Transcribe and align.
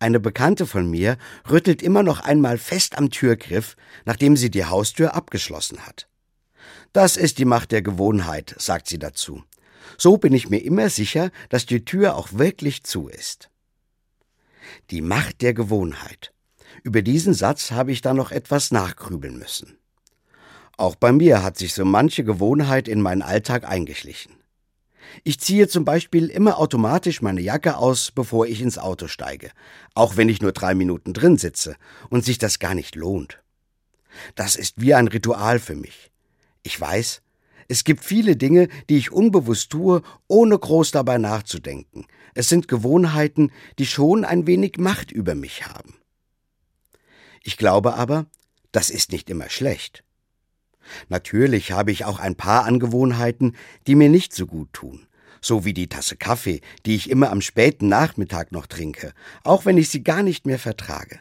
Eine 0.00 0.20
Bekannte 0.20 0.66
von 0.66 0.88
mir 0.88 1.18
rüttelt 1.50 1.82
immer 1.82 2.02
noch 2.02 2.20
einmal 2.20 2.58
fest 2.58 2.96
am 2.96 3.10
Türgriff, 3.10 3.76
nachdem 4.04 4.36
sie 4.36 4.50
die 4.50 4.64
Haustür 4.64 5.14
abgeschlossen 5.14 5.86
hat. 5.86 6.08
Das 6.92 7.16
ist 7.16 7.38
die 7.38 7.44
Macht 7.44 7.72
der 7.72 7.82
Gewohnheit, 7.82 8.54
sagt 8.58 8.88
sie 8.88 8.98
dazu. 8.98 9.42
So 9.96 10.16
bin 10.16 10.32
ich 10.32 10.48
mir 10.48 10.58
immer 10.58 10.88
sicher, 10.88 11.30
dass 11.48 11.66
die 11.66 11.84
Tür 11.84 12.14
auch 12.16 12.28
wirklich 12.32 12.84
zu 12.84 13.08
ist. 13.08 13.50
Die 14.90 15.00
Macht 15.00 15.42
der 15.42 15.54
Gewohnheit. 15.54 16.32
Über 16.84 17.02
diesen 17.02 17.34
Satz 17.34 17.72
habe 17.72 17.90
ich 17.90 18.00
da 18.00 18.14
noch 18.14 18.30
etwas 18.30 18.70
nachgrübeln 18.70 19.38
müssen. 19.38 19.78
Auch 20.76 20.94
bei 20.94 21.10
mir 21.10 21.42
hat 21.42 21.58
sich 21.58 21.74
so 21.74 21.84
manche 21.84 22.22
Gewohnheit 22.22 22.86
in 22.86 23.00
meinen 23.00 23.22
Alltag 23.22 23.68
eingeschlichen. 23.68 24.37
Ich 25.24 25.40
ziehe 25.40 25.68
zum 25.68 25.84
Beispiel 25.84 26.26
immer 26.26 26.58
automatisch 26.58 27.22
meine 27.22 27.40
Jacke 27.40 27.76
aus, 27.76 28.10
bevor 28.10 28.46
ich 28.46 28.60
ins 28.60 28.78
Auto 28.78 29.06
steige, 29.06 29.50
auch 29.94 30.16
wenn 30.16 30.28
ich 30.28 30.42
nur 30.42 30.52
drei 30.52 30.74
Minuten 30.74 31.12
drin 31.12 31.38
sitze 31.38 31.76
und 32.10 32.24
sich 32.24 32.38
das 32.38 32.58
gar 32.58 32.74
nicht 32.74 32.94
lohnt. 32.94 33.42
Das 34.34 34.56
ist 34.56 34.80
wie 34.80 34.94
ein 34.94 35.08
Ritual 35.08 35.58
für 35.58 35.76
mich. 35.76 36.10
Ich 36.62 36.80
weiß, 36.80 37.22
es 37.68 37.84
gibt 37.84 38.04
viele 38.04 38.36
Dinge, 38.36 38.68
die 38.88 38.96
ich 38.96 39.12
unbewusst 39.12 39.70
tue, 39.70 40.02
ohne 40.26 40.58
groß 40.58 40.90
dabei 40.90 41.18
nachzudenken. 41.18 42.06
Es 42.34 42.48
sind 42.48 42.66
Gewohnheiten, 42.66 43.52
die 43.78 43.86
schon 43.86 44.24
ein 44.24 44.46
wenig 44.46 44.78
Macht 44.78 45.12
über 45.12 45.34
mich 45.34 45.66
haben. 45.66 45.94
Ich 47.42 47.56
glaube 47.56 47.94
aber, 47.94 48.26
das 48.72 48.90
ist 48.90 49.12
nicht 49.12 49.28
immer 49.30 49.50
schlecht. 49.50 50.02
Natürlich 51.08 51.72
habe 51.72 51.92
ich 51.92 52.04
auch 52.04 52.18
ein 52.18 52.34
paar 52.34 52.64
Angewohnheiten, 52.64 53.56
die 53.86 53.94
mir 53.94 54.08
nicht 54.08 54.34
so 54.34 54.46
gut 54.46 54.72
tun, 54.72 55.06
so 55.40 55.64
wie 55.64 55.74
die 55.74 55.88
Tasse 55.88 56.16
Kaffee, 56.16 56.60
die 56.86 56.96
ich 56.96 57.10
immer 57.10 57.30
am 57.30 57.40
späten 57.40 57.88
Nachmittag 57.88 58.52
noch 58.52 58.66
trinke, 58.66 59.12
auch 59.44 59.64
wenn 59.64 59.78
ich 59.78 59.88
sie 59.88 60.02
gar 60.02 60.22
nicht 60.22 60.46
mehr 60.46 60.58
vertrage. 60.58 61.20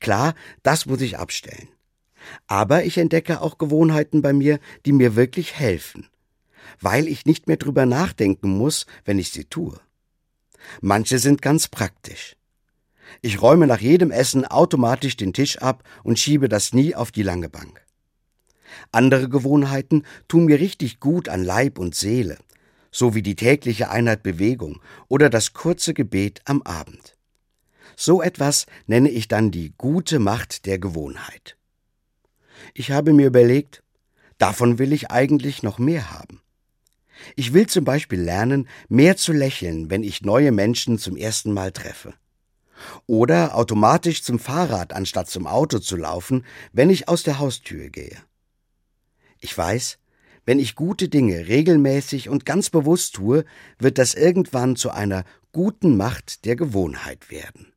Klar, 0.00 0.34
das 0.62 0.86
muss 0.86 1.00
ich 1.00 1.18
abstellen. 1.18 1.68
Aber 2.46 2.84
ich 2.84 2.98
entdecke 2.98 3.40
auch 3.40 3.58
Gewohnheiten 3.58 4.22
bei 4.22 4.32
mir, 4.32 4.60
die 4.86 4.92
mir 4.92 5.16
wirklich 5.16 5.54
helfen, 5.54 6.08
weil 6.80 7.08
ich 7.08 7.26
nicht 7.26 7.48
mehr 7.48 7.56
drüber 7.56 7.84
nachdenken 7.84 8.50
muss, 8.50 8.86
wenn 9.04 9.18
ich 9.18 9.30
sie 9.30 9.44
tue. 9.44 9.78
Manche 10.80 11.18
sind 11.18 11.42
ganz 11.42 11.68
praktisch. 11.68 12.36
Ich 13.20 13.42
räume 13.42 13.66
nach 13.66 13.80
jedem 13.80 14.10
Essen 14.10 14.46
automatisch 14.46 15.16
den 15.16 15.32
Tisch 15.32 15.58
ab 15.58 15.82
und 16.02 16.18
schiebe 16.18 16.48
das 16.48 16.72
nie 16.72 16.94
auf 16.94 17.10
die 17.10 17.22
lange 17.22 17.48
Bank. 17.48 17.84
Andere 18.90 19.28
Gewohnheiten 19.28 20.04
tun 20.28 20.46
mir 20.46 20.60
richtig 20.60 21.00
gut 21.00 21.28
an 21.28 21.44
Leib 21.44 21.78
und 21.78 21.94
Seele, 21.94 22.38
so 22.90 23.14
wie 23.14 23.22
die 23.22 23.36
tägliche 23.36 23.90
Einheit 23.90 24.22
Bewegung 24.22 24.80
oder 25.08 25.30
das 25.30 25.52
kurze 25.52 25.94
Gebet 25.94 26.42
am 26.44 26.62
Abend. 26.62 27.16
So 27.96 28.22
etwas 28.22 28.66
nenne 28.86 29.10
ich 29.10 29.28
dann 29.28 29.50
die 29.50 29.74
gute 29.76 30.18
Macht 30.18 30.66
der 30.66 30.78
Gewohnheit. 30.78 31.56
Ich 32.74 32.90
habe 32.90 33.12
mir 33.12 33.26
überlegt, 33.26 33.82
davon 34.38 34.78
will 34.78 34.92
ich 34.92 35.10
eigentlich 35.10 35.62
noch 35.62 35.78
mehr 35.78 36.10
haben. 36.10 36.40
Ich 37.36 37.52
will 37.52 37.66
zum 37.66 37.84
Beispiel 37.84 38.20
lernen, 38.20 38.68
mehr 38.88 39.16
zu 39.16 39.32
lächeln, 39.32 39.90
wenn 39.90 40.02
ich 40.02 40.22
neue 40.22 40.52
Menschen 40.52 40.98
zum 40.98 41.16
ersten 41.16 41.52
Mal 41.52 41.72
treffe. 41.72 42.14
Oder 43.06 43.56
automatisch 43.56 44.22
zum 44.22 44.38
Fahrrad 44.38 44.92
anstatt 44.92 45.30
zum 45.30 45.46
Auto 45.46 45.78
zu 45.78 45.96
laufen, 45.96 46.44
wenn 46.72 46.90
ich 46.90 47.08
aus 47.08 47.22
der 47.22 47.38
Haustür 47.38 47.90
gehe. 47.90 48.16
Ich 49.44 49.58
weiß, 49.58 49.98
wenn 50.46 50.60
ich 50.60 50.76
gute 50.76 51.08
Dinge 51.08 51.48
regelmäßig 51.48 52.28
und 52.28 52.46
ganz 52.46 52.70
bewusst 52.70 53.16
tue, 53.16 53.44
wird 53.78 53.98
das 53.98 54.14
irgendwann 54.14 54.76
zu 54.76 54.90
einer 54.90 55.24
guten 55.50 55.96
Macht 55.96 56.44
der 56.44 56.54
Gewohnheit 56.54 57.28
werden. 57.28 57.71